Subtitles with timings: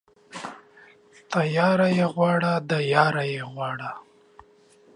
[1.33, 3.91] تياره يې غواړه، د ياره يې غواړه.